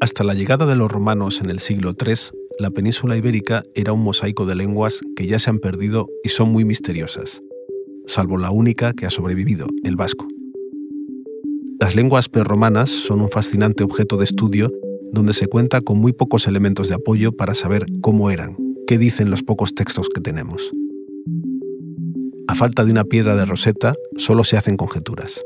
[0.00, 2.14] Hasta la llegada de los romanos en el siglo III,
[2.58, 6.50] la península ibérica era un mosaico de lenguas que ya se han perdido y son
[6.50, 7.40] muy misteriosas,
[8.06, 10.26] salvo la única que ha sobrevivido, el vasco.
[11.80, 14.70] Las lenguas prerromanas son un fascinante objeto de estudio
[15.12, 18.56] donde se cuenta con muy pocos elementos de apoyo para saber cómo eran,
[18.86, 20.72] qué dicen los pocos textos que tenemos.
[22.48, 25.40] A falta de una piedra de Rosetta, solo se hacen conjeturas.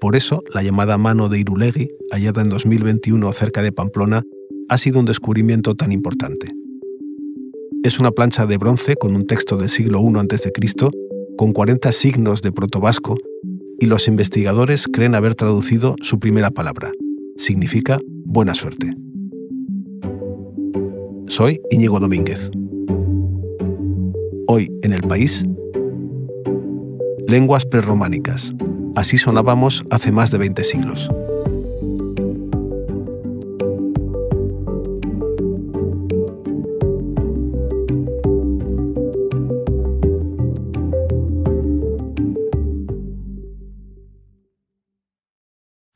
[0.00, 4.22] Por eso, la llamada mano de Irulegui, hallada en 2021 cerca de Pamplona,
[4.68, 6.52] ha sido un descubrimiento tan importante.
[7.82, 10.52] Es una plancha de bronce con un texto del siglo I a.C.,
[11.36, 13.16] con 40 signos de protovasco,
[13.78, 16.90] y los investigadores creen haber traducido su primera palabra.
[17.36, 18.92] Significa buena suerte.
[21.28, 22.50] Soy Íñigo Domínguez.
[24.46, 25.44] Hoy en el país,
[27.26, 28.54] lenguas prerrománicas,
[28.96, 31.10] Así sonábamos hace más de 20 siglos.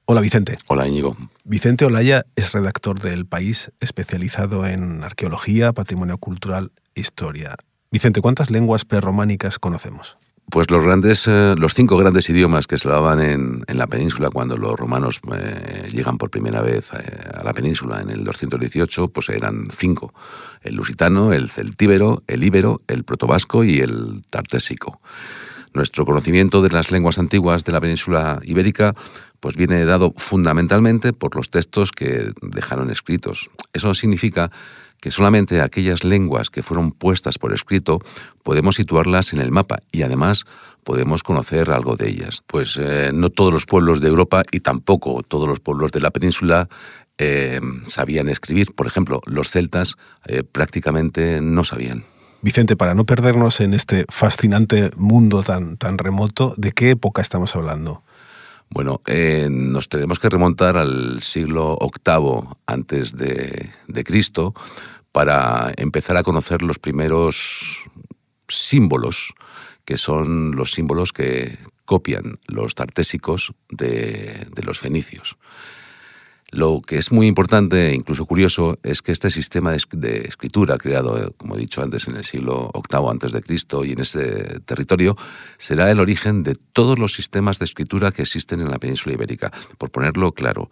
[0.05, 0.56] Hola Vicente.
[0.67, 1.17] Hola Íñigo.
[1.44, 7.56] Vicente Olaya es redactor del País, especializado en arqueología, patrimonio cultural e historia.
[7.91, 10.19] Vicente, ¿cuántas lenguas prerrománicas conocemos?
[10.50, 14.56] Pues los grandes, eh, los cinco grandes idiomas que se hablaban en, la península cuando
[14.56, 19.28] los romanos eh, llegan por primera vez eh, a la península en el 218, pues
[19.28, 20.12] eran cinco:
[20.62, 25.00] el lusitano, el celtíbero, el íbero, el protovasco y el tartésico.
[25.72, 28.94] Nuestro conocimiento de las lenguas antiguas de la península ibérica
[29.38, 33.50] pues viene dado fundamentalmente por los textos que dejaron escritos.
[33.72, 34.50] Eso significa
[35.00, 38.00] que solamente aquellas lenguas que fueron puestas por escrito
[38.42, 40.44] podemos situarlas en el mapa y además
[40.84, 42.42] podemos conocer algo de ellas.
[42.46, 46.10] Pues eh, no todos los pueblos de Europa y tampoco todos los pueblos de la
[46.10, 46.68] península
[47.18, 48.74] eh, sabían escribir.
[48.74, 52.04] Por ejemplo, los celtas eh, prácticamente no sabían.
[52.42, 57.55] Vicente, para no perdernos en este fascinante mundo tan, tan remoto, ¿de qué época estamos
[57.55, 58.02] hablando?
[58.70, 59.03] Bueno,
[59.51, 64.55] nos tenemos que remontar al siglo VIII antes de, de Cristo
[65.13, 67.85] para empezar a conocer los primeros
[68.48, 69.35] símbolos,
[69.85, 75.37] que son los símbolos que copian los tartésicos de, los fenicios.
[76.52, 81.56] Lo que es muy importante, incluso curioso, es que este sistema de, escritura creado, como
[81.56, 85.16] he dicho antes, en el siglo VIII antes de Cristo y en ese territorio,
[85.58, 89.52] será el origen de todos los sistemas de escritura que existen en la península ibérica.
[89.78, 90.70] Por ponerlo claro,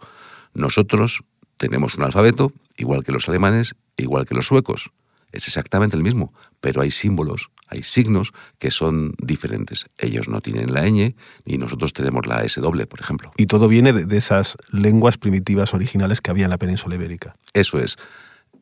[0.53, 1.23] nosotros
[1.55, 4.91] tenemos un alfabeto, igual que los alemanes, igual que los suecos.
[5.31, 9.85] Es exactamente el mismo, pero hay símbolos, hay signos que son diferentes.
[9.97, 11.15] Ellos no tienen la ñ
[11.45, 13.31] y nosotros tenemos la S doble, por ejemplo.
[13.37, 17.35] Y todo viene de, esas lenguas primitivas originales que había en la península ibérica.
[17.53, 17.97] Eso es.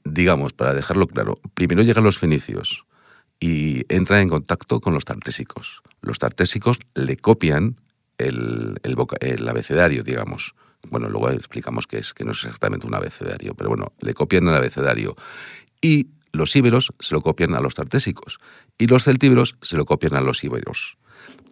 [0.03, 2.85] Digamos, para dejarlo claro, primero llegan los fenicios
[3.39, 5.81] y entran en contacto con los tartésicos.
[6.01, 7.75] Los tartésicos le copian
[8.17, 10.53] el, el abecedario, digamos
[10.89, 14.47] bueno, luego explicamos que, es, que no es exactamente un abecedario, pero bueno, le copian
[14.47, 15.15] el abecedario.
[15.81, 16.07] Y
[16.37, 18.39] los íberos se lo copian a los tartésicos
[18.77, 20.97] y los celtíberos se lo copian a los íberos.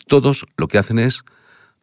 [0.07, 1.23] Todos lo que hacen es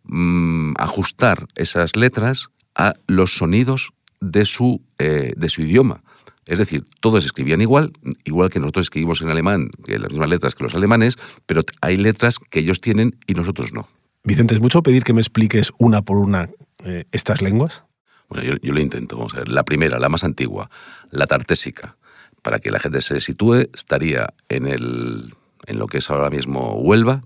[0.05, 6.03] mm, ajustar esas letras a los sonidos de su, eh, de su idioma.
[6.47, 7.93] Es decir, todos escribían igual,
[8.25, 11.97] igual que nosotros escribimos en alemán, que las mismas letras que los alemanes, pero hay
[11.97, 13.89] letras que ellos tienen y nosotros no.
[14.25, 16.49] Vicente, ¿es mucho pedir que me expliques una por una
[16.85, 17.85] eh, estas lenguas?
[18.29, 19.17] Bueno, yo, lo intento.
[19.17, 19.49] Vamos a ver.
[19.49, 20.71] La primera, la más antigua,
[21.11, 21.97] la tartésica.
[22.43, 25.35] Para que la gente se sitúe, estaría en, el,
[25.67, 27.23] en lo que es ahora mismo Huelva,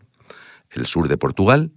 [0.70, 1.70] el sur de Portugal.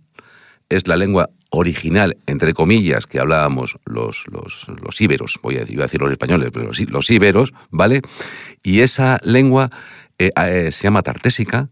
[0.69, 5.83] Es la lengua original, entre comillas, que hablábamos los, los, los íberos, voy a, iba
[5.83, 8.01] a decir los españoles, pero los, los íberos, ¿vale?
[8.61, 9.69] Y esa lengua
[10.19, 11.69] eh, eh, se llama tartésica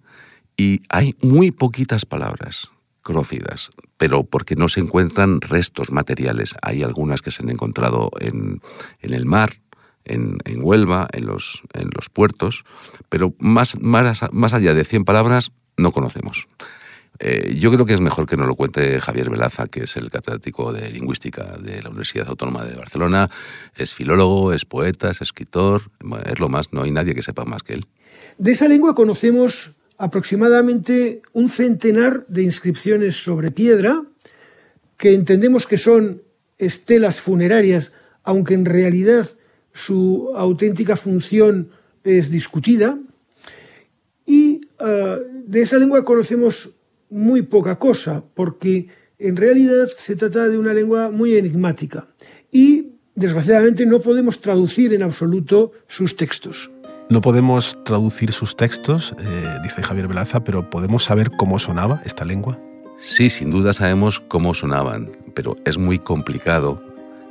[0.56, 2.70] y hay muy poquitas palabras
[3.04, 6.56] conocidas, pero porque no se encuentran restos materiales.
[6.62, 8.62] Hay algunas que se han encontrado en,
[9.02, 9.62] el mar,
[10.08, 12.66] en, Huelva, en los, en los puertos,
[13.10, 16.48] pero más, más, más allá de 100 palabras no conocemos.
[17.20, 20.10] Eh, yo creo que es mejor que nos lo cuente Javier Velaza, que es el
[20.10, 23.30] catedrático de lingüística de la Universidad Autónoma de Barcelona.
[23.76, 25.90] Es filólogo, es poeta, es escritor,
[26.26, 27.86] es lo más, no hay nadie que sepa más que él.
[28.38, 34.04] De esa lengua conocemos aproximadamente un centenar de inscripciones sobre piedra,
[34.98, 36.22] que entendemos que son
[36.60, 37.94] estelas funerarias,
[38.24, 39.28] aunque en realidad
[39.78, 41.70] su auténtica función
[42.04, 42.98] es discutida.
[44.26, 46.72] Y ah, de esa lengua conocemos
[47.10, 48.88] muy poca cosa, porque
[49.20, 52.08] en realidad se trata de una lengua muy enigmática.
[52.52, 56.72] Y desgraciadamente no podemos traducir en absoluto sus textos.
[57.10, 62.26] No podemos traducir sus textos, eh, dice Javier Velaza, pero ¿podemos saber cómo sonaba esta
[62.26, 62.60] lengua?
[63.00, 66.82] Sí, sin duda sabemos cómo sonaban, pero es muy complicado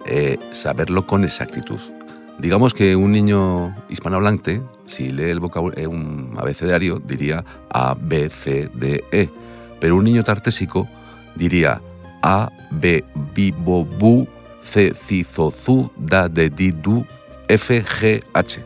[0.06, 1.80] eh, saberlo con exactitud.
[2.38, 8.28] Digamos que un niño hispanohablante, si lee el vocabulario, eh, un abecedario, diría A, B,
[8.28, 9.30] C, D, E.
[9.80, 10.86] Pero un niño tartésico
[11.34, 11.80] diría
[12.22, 13.04] A, B,
[13.34, 14.28] B, Bo, Bu,
[14.62, 17.06] C, C, Zo, Zu, Da, De, Di, Du,
[17.48, 18.64] F, G, H.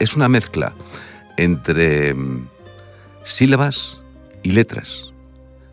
[0.00, 0.72] Es una mezcla
[1.36, 2.48] entre mm,
[3.22, 4.00] sílabas
[4.42, 5.12] y letras.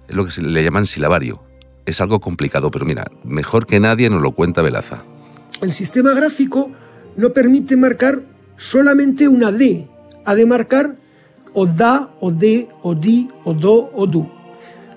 [0.07, 1.42] Es lo que le llaman silabario.
[1.88, 5.04] Es algo complicado, pero mira, mejor que nadie nos lo cuenta Velaza.
[5.62, 6.71] El sistema gráfico
[7.15, 8.21] no permite marcar
[8.57, 9.88] solamente una D,
[10.24, 10.95] ha de marcar
[11.54, 14.30] o da, o de, o di, o do, o du.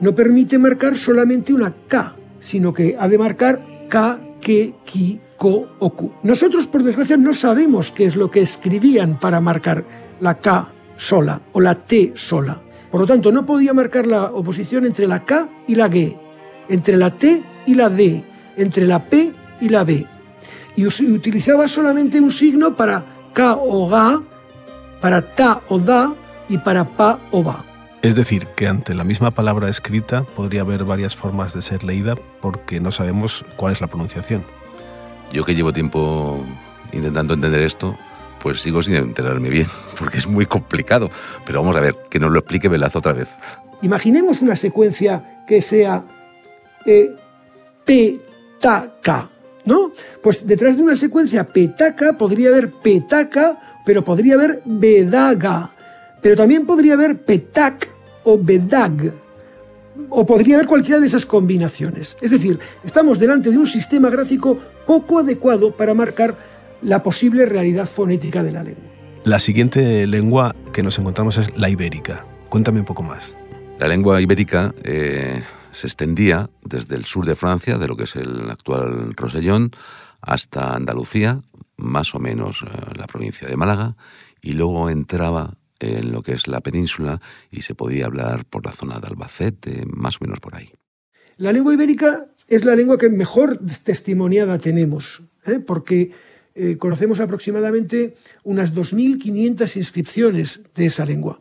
[0.00, 5.76] No permite marcar solamente una K, sino que ha de marcar K, que, ki, ko
[5.78, 6.12] o ku.
[6.22, 9.84] Nosotros, por desgracia, no sabemos qué es lo que escribían para marcar
[10.20, 12.60] la K sola o la T sola.
[12.90, 16.14] Por lo tanto, no podía marcar la oposición entre la K y la G,
[16.68, 18.24] entre la T y la D,
[18.56, 20.06] entre la P y la B.
[20.80, 23.04] Y utilizaba solamente un signo para
[23.34, 24.22] K o Ga,
[25.00, 26.14] para Ta o Da
[26.48, 27.64] y para Pa o Ba.
[28.02, 32.14] Es decir, que ante la misma palabra escrita podría haber varias formas de ser leída
[32.40, 34.42] porque no sabemos cuál es la pronunciación.
[35.32, 36.42] Yo que llevo tiempo
[36.92, 37.96] intentando entender esto,
[38.40, 39.66] pues sigo sin enterarme bien,
[39.98, 41.10] porque es muy complicado.
[41.44, 43.28] Pero vamos a ver, que nos lo explique Velazo otra vez.
[43.82, 46.04] Imaginemos una secuencia que sea
[46.86, 47.14] eh,
[47.84, 49.28] petaca,
[49.64, 49.92] ¿no?
[50.22, 55.72] Pues detrás de una secuencia petaca podría haber petaca, pero podría haber bedaga,
[56.22, 57.88] pero también podría haber petac
[58.24, 59.12] o bedag,
[60.08, 62.16] o podría haber cualquiera de esas combinaciones.
[62.20, 66.36] Es decir, estamos delante de un sistema gráfico poco adecuado para marcar
[66.82, 68.84] la posible realidad fonética de la lengua.
[69.24, 72.24] La siguiente lengua que nos encontramos es la ibérica.
[72.48, 73.36] Cuéntame un poco más.
[73.78, 75.42] La lengua ibérica eh,
[75.72, 79.72] se extendía desde el sur de Francia, de lo que es el actual Rosellón,
[80.20, 81.42] hasta Andalucía,
[81.76, 83.96] más o menos eh, la provincia de Málaga,
[84.42, 87.20] y luego entraba en lo que es la península
[87.50, 90.70] y se podía hablar por la zona de Albacete, más o menos por ahí.
[91.38, 95.58] La lengua ibérica es la lengua que mejor testimoniada tenemos, ¿eh?
[95.58, 96.12] porque
[96.54, 101.40] eh, conocemos aproximadamente unas 2.500 inscripciones de esa lengua.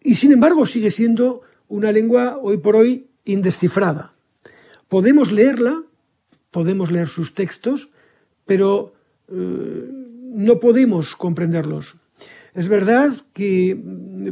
[0.00, 1.42] Y sin embargo sigue siendo
[1.72, 4.12] una lengua hoy por hoy indescifrada.
[4.88, 5.82] Podemos leerla,
[6.50, 7.88] podemos leer sus textos,
[8.44, 8.92] pero
[9.28, 9.88] eh,
[10.34, 11.96] no podemos comprenderlos.
[12.54, 13.74] Es verdad que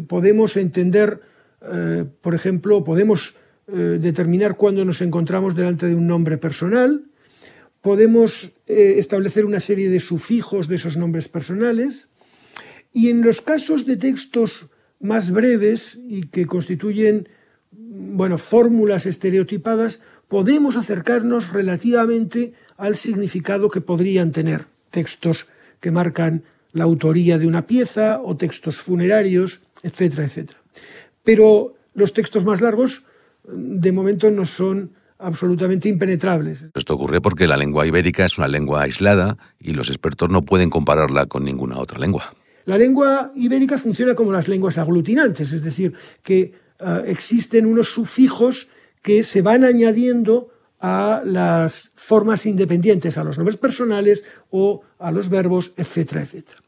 [0.07, 1.23] podemos entender,
[1.63, 3.35] eh, por ejemplo, podemos
[3.69, 7.05] eh, determinar cuándo nos encontramos delante de un nombre personal,
[7.81, 12.11] podemos establecer una serie de sufijos de esos nombres personales,
[12.93, 14.69] y en los casos de textos
[15.01, 17.29] más breves y que constituyen
[17.73, 25.49] bueno, fórmulas estereotipadas, podemos acercarnos relativamente al significado que podrían tener textos
[25.81, 30.61] que marcan la autoría de una pieza o textos funerarios, etcétera, etcétera.
[31.25, 33.03] Pero los textos más largos
[33.45, 36.65] de momento no son absolutamente impenetrables.
[36.75, 40.71] Esto ocurre porque la lengua ibérica es una lengua aislada y los expertos no pueden
[40.71, 42.33] compararla con ninguna otra lengua.
[42.71, 48.69] La lengua ibérica funciona como las lenguas aglutinantes, es decir, que uh, existen unos sufijos
[49.03, 55.29] que se van añadiendo a las formas independientes, a los nombres personales o a los
[55.29, 56.61] verbos, etcétera, etcétera.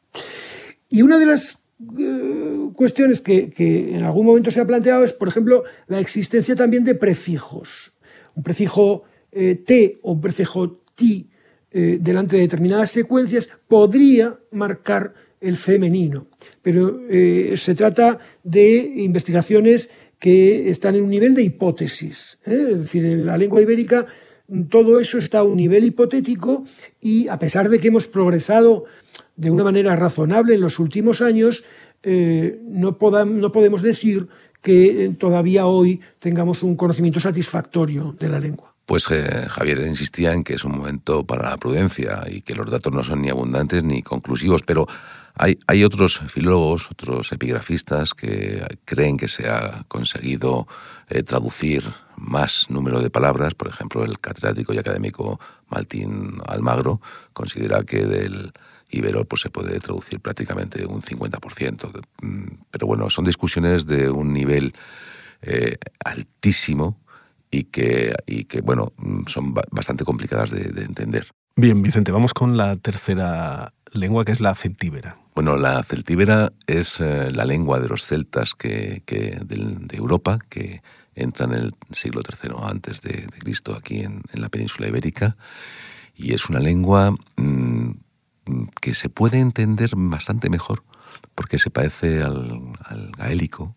[0.89, 1.63] Y una de las
[1.97, 3.53] eh, cuestiones que,
[3.95, 7.93] en algún momento se ha planteado es, por ejemplo, la existencia también de prefijos.
[8.35, 11.31] Un prefijo eh, te o un prefijo ti
[11.71, 16.29] eh, delante de determinadas secuencias podría marcar el femenino,
[16.63, 22.39] pero eh, se trata de investigaciones que están en un nivel de hipótesis.
[22.47, 22.69] ¿eh?
[22.71, 24.07] Es decir, en la lengua ibérica
[24.69, 26.65] todo eso está a un nivel hipotético
[27.01, 28.85] y a pesar de que hemos progresado
[29.37, 31.65] de una manera razonable en los últimos años,
[32.03, 34.29] eh, no, podam, no podemos decir
[34.61, 38.75] que todavía hoy tengamos un conocimiento satisfactorio de la lengua.
[38.87, 42.93] Pues Javier insistía en que es un momento para la prudencia y que los datos
[42.93, 44.87] no son ni abundantes ni conclusivos, pero
[45.35, 50.67] hay, hay, otros filólogos, otros epigrafistas que creen que se ha conseguido
[51.09, 51.85] eh, traducir
[52.17, 53.55] más número de palabras.
[53.55, 57.01] Por ejemplo, el catedrático y académico Martín Almagro
[57.33, 58.53] considera que del
[58.91, 62.03] ibero pues, se puede traducir prácticamente un 50%.
[62.21, 64.75] Mm, pero bueno, son discusiones de un nivel
[65.43, 66.99] eh, altísimo
[67.51, 68.93] y que, y que bueno,
[69.27, 71.27] son bastante complicadas de, entender.
[71.57, 75.19] Bien, Vicente, vamos con la tercera lengua, que es la celtíbera.
[75.35, 80.83] Bueno, la celtíbera es eh, la lengua de los celtas que, de, Europa, que
[81.15, 85.37] entran en el siglo III antes de, Cristo aquí en, la península ibérica,
[86.15, 87.93] y es una lengua mm,
[88.79, 90.85] que se puede entender bastante mejor,
[91.35, 93.75] porque se parece al, gaélico,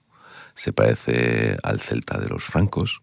[0.55, 3.01] se parece al celta de los francos,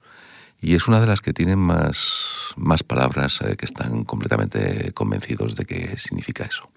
[0.61, 5.57] y es una de las que tienen más, más palabras eh, que están completamente convencidos
[5.57, 6.71] de qué significa eso.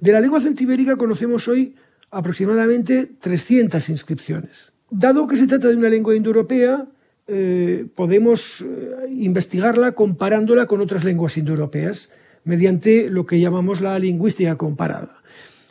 [0.00, 1.74] De la lengua celtibérica conocemos hoy
[2.10, 4.72] aproximadamente 300 inscripciones.
[4.90, 6.86] Dado que se trata de una lengua indoeuropea,
[7.26, 12.08] eh, podemos eh, investigarla comparándola con otras lenguas indoeuropeas
[12.44, 15.22] mediante lo que llamamos la lingüística comparada.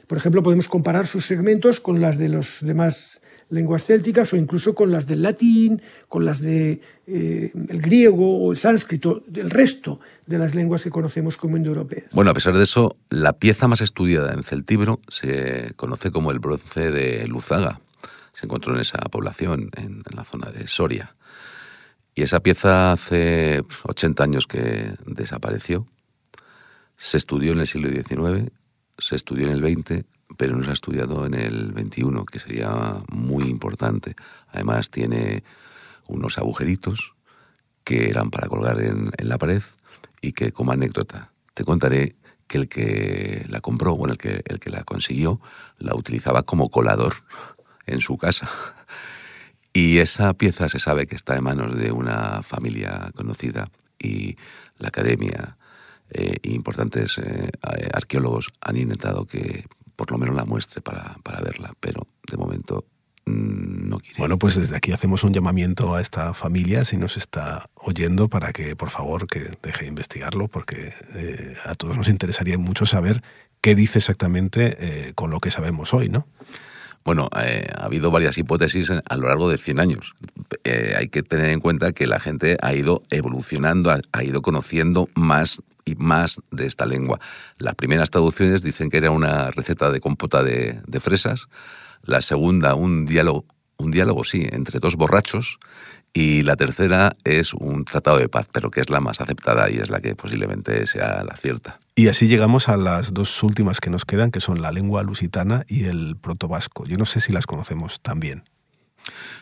[0.07, 4.75] Por ejemplo, podemos comparar sus segmentos con las de los demás lenguas célticas o incluso
[4.75, 9.49] con las del latín, con las del de, eh, el griego o el sánscrito, del
[9.49, 12.11] resto de las lenguas que conocemos como indoeuropeas.
[12.13, 16.39] Bueno, a pesar de eso, la pieza más estudiada en celtíbero se conoce como el
[16.39, 17.81] bronce de Luzaga.
[18.33, 21.15] Se encontró en esa población, en, la zona de Soria.
[22.13, 25.87] Y esa pieza hace 80 años que desapareció.
[26.97, 28.51] Se estudió en el siglo XIX,
[28.97, 30.05] se estudió en el XX,
[30.37, 34.15] pero no se ha estudiado en el 21, que sería muy importante.
[34.49, 35.43] Además tiene
[36.07, 37.13] unos agujeritos
[37.83, 39.61] que eran para colgar en, la pared
[40.21, 42.15] y que como anécdota te contaré
[42.47, 45.41] que el que la compró, bueno, el que, el que la consiguió,
[45.77, 47.13] la utilizaba como colador
[47.85, 48.49] en su casa.
[49.73, 54.35] Y esa pieza se sabe que está en manos de una familia conocida y
[54.79, 55.57] la academia
[56.09, 57.49] e importantes eh,
[57.93, 59.65] arqueólogos han intentado que
[59.97, 62.85] por lo menos la muestre para, verla, pero de momento
[63.25, 64.19] mm, no quiere.
[64.19, 68.53] Bueno, pues desde aquí hacemos un llamamiento a esta familia, si nos está oyendo, para
[68.53, 73.23] que por favor que deje de investigarlo, porque eh, a todos nos interesaría mucho saber
[73.59, 76.27] qué dice exactamente eh, con lo que sabemos hoy, ¿no?
[77.03, 80.13] Bueno, eh, ha habido varias hipótesis a lo largo de 100 años.
[80.97, 85.63] hay que tener en cuenta que la gente ha ido evolucionando, ha ido conociendo más
[85.87, 87.19] y más de esta lengua.
[87.57, 91.47] Las primeras traducciones dicen que era una receta de compota de, fresas,
[92.03, 93.45] la segunda un diálogo,
[93.77, 95.59] un diálogo, sí, entre dos borrachos,
[96.13, 99.77] y la tercera es un tratado de paz, pero que es la más aceptada y
[99.77, 101.79] es la que posiblemente sea la cierta.
[101.95, 105.63] Y así llegamos a las dos últimas que nos quedan, que son la lengua lusitana
[105.67, 106.85] y el protovasco.
[106.85, 108.43] Yo no sé si las conocemos también.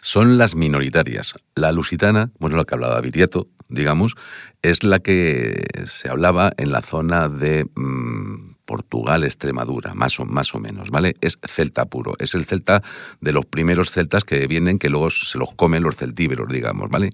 [0.01, 1.35] Son las minoritarias.
[1.55, 4.15] La lusitana, bueno, la que hablaba Viriato, digamos,
[4.61, 10.53] es la que se hablaba en la zona de mm, Portugal, Extremadura, más o, más
[10.55, 11.15] o menos, ¿vale?
[11.21, 12.81] Es celta puro, es el celta
[13.21, 17.11] de los primeros celtas que vienen, que luego se los comen los celtíberos, digamos, ¿vale?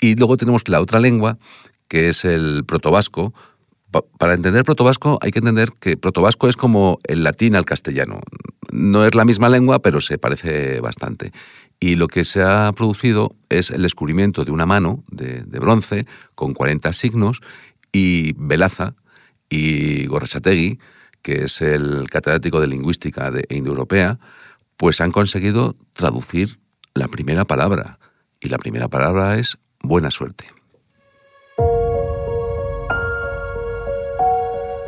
[0.00, 1.38] Y luego tenemos la otra lengua,
[1.88, 3.32] que es el protovasco,
[4.18, 8.20] para entender protovasco hay que entender que protovasco es como el latín al castellano.
[8.70, 11.32] No es la misma lengua, pero se parece bastante.
[11.78, 16.54] Y lo que se ha producido es el descubrimiento de una mano de, bronce con
[16.54, 17.40] 40 signos
[17.92, 18.94] y Velaza
[19.50, 20.78] y Gorresategui,
[21.22, 24.18] que es el catedrático de lingüística de indoeuropea,
[24.76, 26.58] pues han conseguido traducir
[26.94, 27.98] la primera palabra.
[28.40, 30.46] Y la primera palabra es buena suerte.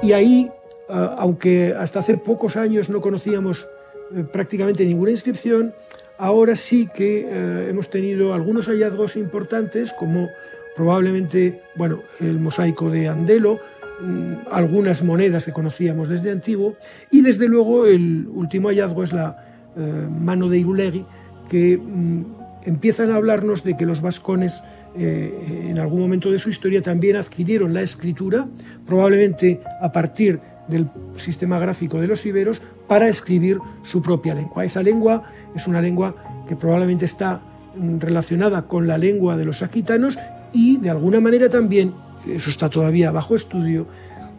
[0.02, 0.50] Y ahí,
[0.88, 3.66] ah, aunque hasta hace pocos años no conocíamos
[4.14, 5.75] eh, prácticamente ninguna inscripción,
[6.19, 10.29] ahora sí que eh, hemos tenido algunos hallazgos importantes, como
[10.77, 13.61] probablemente bueno, el mosaico de Andelo,
[14.01, 16.77] mm, algunas monedas que conocíamos desde antiguo,
[17.11, 19.45] y desde luego el último hallazgo es la
[19.77, 21.07] eh, mano de Irulegui,
[21.49, 22.25] que mm,
[22.65, 24.63] empiezan a hablarnos de que los vascones
[24.97, 28.49] eh, en algún momento de su historia también adquirieron la escritura,
[28.87, 34.65] probablemente a partir del sistema gráfico de los iberos, para escribir su propia lengua.
[34.65, 36.14] Esa lengua es una lengua
[36.47, 37.40] que probablemente está
[37.76, 40.19] mm, relacionada con la lengua de los aquitanos
[40.52, 41.95] y de alguna manera también,
[42.26, 43.87] eso está todavía bajo estudio,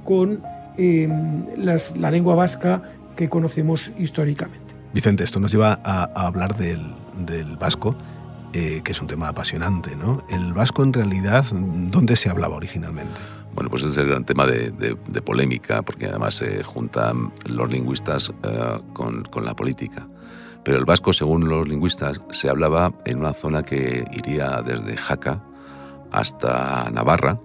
[0.04, 0.42] con
[0.78, 2.82] em, la lengua vasca
[3.16, 4.70] que conocemos históricamente.
[4.94, 6.96] Vicente, esto nos lleva a, hablar del,
[7.60, 7.96] vasco,
[8.54, 9.96] eh, que es un tema apasionante.
[9.96, 10.24] ¿no?
[10.30, 13.14] El vasco en realidad, ¿dónde se hablaba originalmente?
[13.54, 18.32] Bueno, pues ese es el gran tema de, polémica, porque además se juntan los lingüistas
[18.44, 20.08] eh, con, con, la política.
[20.70, 25.42] Pero el vasco, según los lingüistas, se hablaba en una zona que iría desde Jaca
[26.12, 27.40] hasta Navarra.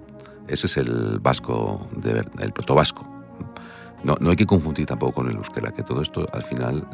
[0.46, 3.08] Ese es el vasco, de, el protovasco.
[4.02, 6.86] No, no hay que confundir tampoco con el euskera, que todo esto al final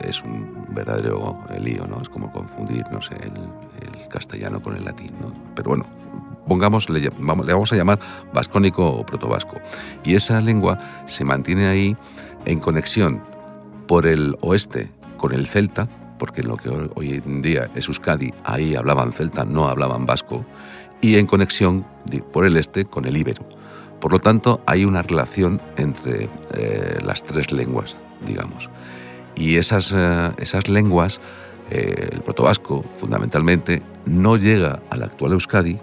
[0.00, 2.00] es, un verdadero lío, ¿no?
[2.00, 2.82] Es como confundir,
[3.20, 5.34] el, castellano con el latín, ¿no?
[5.54, 5.84] Pero bueno,
[6.48, 7.98] pongamos, le, vamos a llamar
[8.32, 9.56] vascónico o protovasco.
[10.02, 11.94] Y esa lengua se mantiene ahí
[12.46, 13.22] en conexión
[13.86, 14.88] por el oeste
[15.24, 15.88] con el celta,
[16.18, 20.44] porque en lo que hoy en día es Euskadi, ahí hablaban celta, no hablaban vasco,
[21.00, 21.86] y en conexión
[22.30, 23.42] por el este con el íbero.
[24.02, 28.68] Por lo tanto, hay una relación entre eh, las tres lenguas, digamos.
[29.34, 31.22] Y esas, eh, esas lenguas,
[31.70, 35.78] eh, el protovasco, fundamentalmente, no llega al actual Euskadi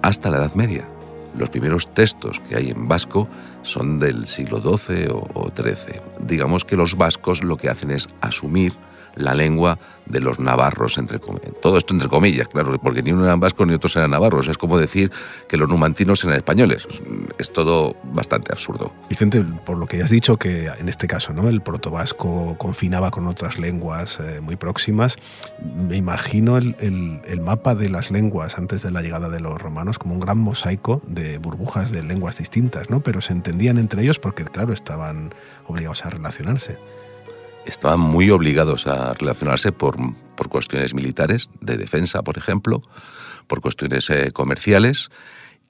[0.00, 0.88] hasta la Edad Media.
[1.36, 3.28] Los primeros textos que hay en vasco
[3.62, 6.00] son del siglo XII o XIII.
[6.20, 8.74] Digamos que los vascos lo que hacen es asumir
[9.14, 9.78] la lengua
[10.10, 13.74] de los navarros, entre todo esto entre comillas, claro, porque ni uno era vasco ni
[13.74, 14.48] otros eran navarros.
[14.48, 15.10] Es como decir
[15.48, 16.86] que los numantinos eran españoles.
[17.38, 18.92] Es todo bastante absurdo.
[19.08, 21.48] Vicente, por lo que has dicho, que en este caso ¿no?
[21.48, 25.16] el protovasco confinaba con otras lenguas eh, muy próximas,
[25.62, 29.98] me imagino el, el, mapa de las lenguas antes de la llegada de los romanos
[29.98, 33.00] como un gran mosaico de burbujas de lenguas distintas, ¿no?
[33.00, 35.34] pero se entendían entre ellos porque, claro, estaban
[35.66, 36.78] obligados a relacionarse
[37.66, 39.96] estaban muy obligados a relacionarse por,
[40.36, 42.82] por cuestiones militares, de defensa, por ejemplo,
[43.46, 45.10] por cuestiones eh, comerciales,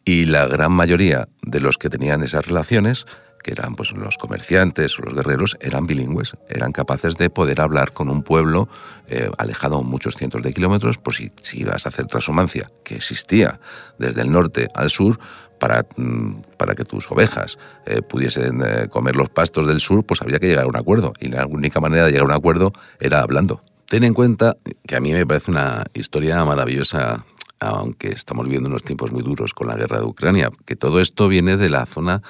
[0.04, 3.06] y la gran mayoría de los que tenían esas relaciones,
[3.42, 7.92] que eran pues, los comerciantes o los guerreros, eran bilingües, eran capaces de poder hablar
[7.92, 8.68] con un pueblo
[9.09, 13.61] eh, alejado muchos cientos de kilómetros, pues si, si ibas a hacer transhumancia, que existía
[13.99, 15.18] desde el norte al sur,
[15.61, 20.21] para, mm, para que tus ovejas eh, pudiesen eh, comer los pastos del sur, pues
[20.23, 21.12] había que llegar a un acuerdo.
[21.21, 23.62] Y la única manera de llegar a un acuerdo era hablando.
[23.87, 27.25] Ten en cuenta que a mí me parece una historia maravillosa,
[27.61, 31.29] aunque estamos viviendo unos tiempos muy duros con la guerra de Ucrania, que todo esto
[31.29, 32.23] viene de la zona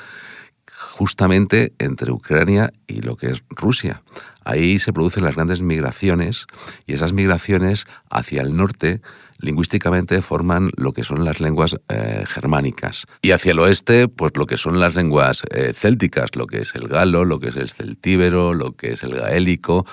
[0.90, 4.02] justamente entre Ucrania y lo que es Rusia.
[4.44, 6.46] Ahí se producen las grandes migraciones
[6.86, 9.02] y esas migraciones hacia el norte
[9.40, 13.06] lingüísticamente forman lo que son las lenguas eh, germánicas.
[13.22, 16.74] Y hacia el oeste, pues lo que son las lenguas eh, célticas, lo que es
[16.74, 19.86] el galo, lo que es el celtíbero, lo que es el gaélico.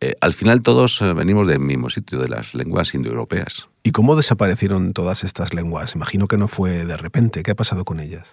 [0.00, 3.68] Eh, al final todos venimos del mismo sitio, de las lenguas indoeuropeas.
[3.82, 5.94] ¿Y cómo desaparecieron todas estas lenguas?
[5.94, 7.42] Imagino que no fue de repente.
[7.42, 8.32] ¿Qué ha pasado con ellas?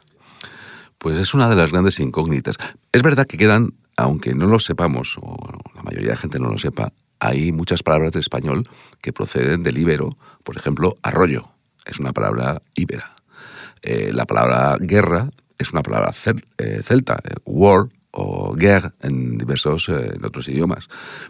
[0.97, 2.58] Pues es una de las grandes incógnitas.
[2.91, 5.36] Es verdad que quedan, aunque no lo sepamos, o
[5.75, 8.67] la mayoría de la gente no lo sepa, hay muchas palabras de español
[8.99, 10.17] que proceden del íbero.
[10.43, 11.51] Por ejemplo, arroyo
[11.86, 13.13] es una palabra íbera.
[13.84, 15.29] Eh, la palabra guerra
[15.60, 16.12] es una palabra
[16.57, 20.89] eh, celta, eh, war o guerre en diversos otros idiomas.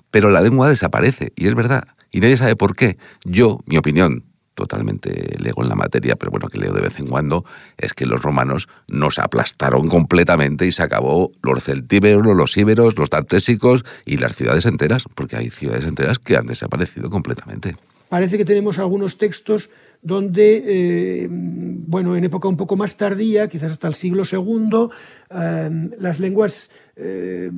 [0.10, 1.84] Pero la lengua desaparece, y es verdad.
[2.10, 2.98] Y nadie sabe por qué.
[3.26, 4.24] Yo, mi opinión,
[4.56, 7.46] totalmente lego en la materia, pero bueno, que leo de vez en cuando,
[7.78, 13.10] es que los romanos nos aplastaron completamente y se acabó los celtíberos, los íberos, los
[13.10, 17.76] tartésicos y las ciudades enteras, porque hay ciudades enteras que han desaparecido completamente.
[18.10, 19.70] Parece que tenemos algunos textos
[20.02, 24.90] donde, eh, bueno, en época un poco más tardía, quizás hasta el siglo II,
[25.30, 27.50] eh, las lenguas eh,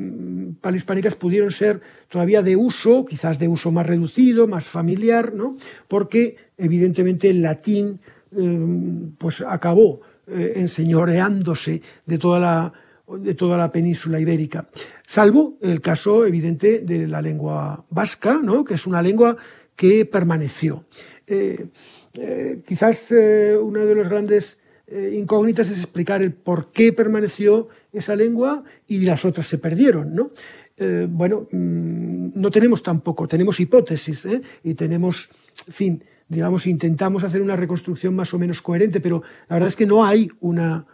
[1.19, 5.57] pudieron ser todavía de uso, quizás de uso más reducido, más familiar, ¿no?
[5.87, 7.99] porque evidentemente el latín
[8.35, 12.73] eh, pues acabó eh, enseñoreándose de toda la
[13.19, 14.69] de toda la península ibérica,
[15.05, 18.63] salvo el caso evidente de la lengua vasca, ¿no?
[18.63, 19.35] que es una lengua
[19.75, 20.85] que permaneció.
[21.27, 21.67] Eh,
[22.65, 23.13] quizás
[23.61, 29.25] una de las grandes incógnitas es explicar el por qué permaneció esa lengua y las
[29.25, 30.15] otras se perdieron.
[30.15, 30.31] ¿no?
[31.09, 34.27] Bueno, mm, no tenemos tampoco, tenemos hipótesis
[34.63, 35.29] y tenemos,
[35.67, 39.75] en fin, digamos, intentamos hacer una reconstrucción más o menos coherente, pero la verdad es
[39.75, 40.85] que no hay una,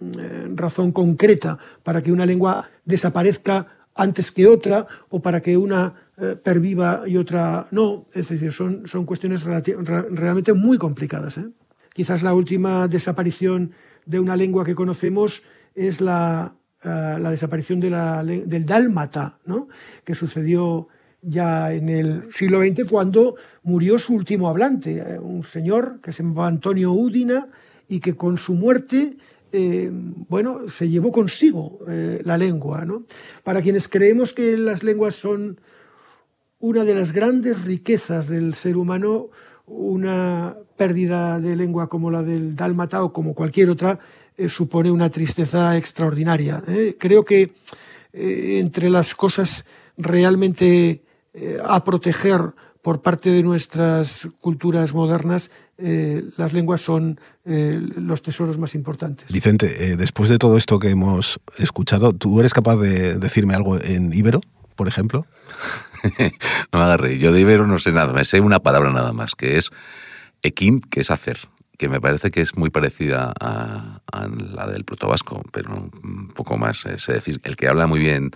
[0.00, 5.94] eh, razón concreta para que una lengua desaparezca antes que otra o para que una
[6.18, 8.04] eh, perviva y otra no.
[8.12, 11.38] Es decir, son, son cuestiones realmente muy complicadas.
[11.38, 11.48] ¿eh?
[11.94, 13.72] Quizás la última desaparición
[14.04, 15.42] de una lengua que conocemos
[15.74, 16.54] es la,
[16.86, 19.68] la desaparición del dálmata, ¿no?
[20.04, 20.88] que sucedió
[21.22, 26.22] ya en el siglo XX cuando murió su último hablante, eh, un señor que se
[26.22, 27.48] llamaba Antonio Udina
[27.88, 29.16] y que con su muerte
[29.52, 32.84] eh, bueno, se llevó consigo eh, la lengua.
[32.84, 33.04] ¿no?
[33.42, 35.60] Para quienes creemos que las lenguas son
[36.58, 39.28] una de las grandes riquezas del ser humano,
[39.66, 43.98] una pérdida de lengua como la del dálmata o como cualquier otra
[44.48, 46.62] supone una tristeza extraordinaria.
[46.98, 47.52] Creo que
[48.12, 49.64] entre las cosas
[49.96, 51.02] realmente
[51.38, 52.40] eh, a proteger
[52.80, 59.30] por parte de nuestras culturas modernas, eh, las lenguas son eh, los tesoros más importantes.
[59.30, 64.12] Vicente, después de todo esto que hemos escuchado, ¿tú eres capaz de decirme algo en
[64.14, 64.40] íbero,
[64.76, 65.26] por ejemplo?
[66.72, 67.18] no me agarré.
[67.18, 69.70] Yo de íbero no sé nada, me sé una palabra nada más, que es
[70.42, 71.38] equin, que es hacer.
[71.78, 74.00] Que me parece que es muy parecida a,
[74.54, 76.86] la del protovasco, pero un poco más.
[76.86, 78.30] Es decir, el que habla muy bien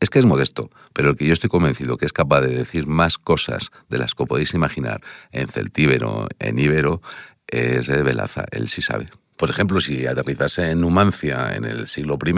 [0.00, 2.86] es que es modesto, pero el que yo estoy convencido que es capaz de decir
[2.86, 7.02] más cosas de las que podéis imaginar en celtíbero, en íbero,
[7.46, 9.08] es de Velaza, él sí sabe.
[9.36, 12.32] Por ejemplo, si aterrizase en Numancia en el siglo I,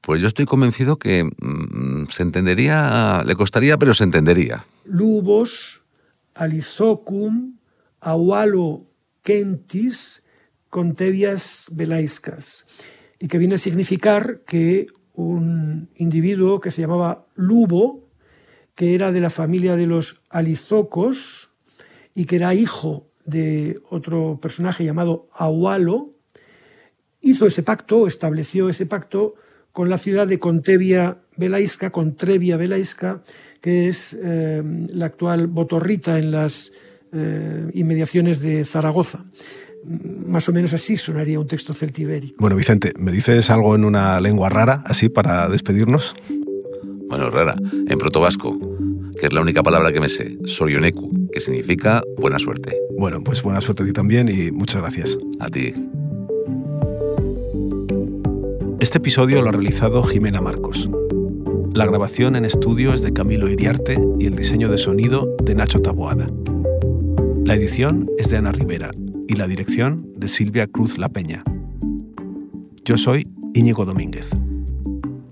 [0.00, 4.64] pues yo estoy convencido que mm, se entendería, le costaría, pero se entendería.
[4.84, 5.80] Lubos,
[6.34, 7.56] alisocum,
[8.00, 8.87] aualo
[9.28, 10.22] kentis,
[10.70, 12.64] contevias velaiscas,
[13.18, 18.08] y que viene a significar que un individuo que se llamaba Lubo,
[18.74, 21.50] que era de la familia de los alizocos
[22.14, 26.14] y que era hijo de otro personaje llamado Ahualo,
[27.20, 29.34] hizo ese pacto, estableció ese pacto
[29.72, 33.22] con la ciudad de Contevia Velaisca, Contrevia Velaisca,
[33.60, 34.62] que es eh,
[34.94, 36.72] la actual Botorrita en las
[37.12, 39.24] eh, inmediaciones de Zaragoza.
[39.84, 42.36] Más o menos así sonaría un texto celtibérico.
[42.38, 46.14] Bueno, Vicente, ¿me dices algo en una lengua rara, así, para despedirnos?
[47.08, 47.56] Bueno, rara,
[47.88, 48.58] en protovasco,
[49.18, 52.76] que es la única palabra que me sé, sorioneku, que significa buena suerte.
[52.98, 55.16] Bueno, pues buena suerte a ti también y muchas gracias.
[55.38, 55.72] A ti.
[58.80, 60.88] Este episodio lo ha realizado Jimena Marcos.
[61.74, 65.80] La grabación en estudio es de Camilo Iriarte y el diseño de sonido de Nacho
[65.80, 66.26] Taboada.
[67.48, 68.90] La edición es de Ana Rivera
[69.26, 71.44] y la dirección de Silvia Cruz La Peña.
[72.84, 74.28] Yo soy Íñigo Domínguez.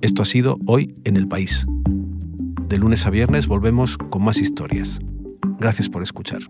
[0.01, 1.67] Esto ha sido Hoy en el País.
[2.71, 4.99] De lunes a viernes volvemos con más historias.
[5.59, 6.41] Gracias por escuchar.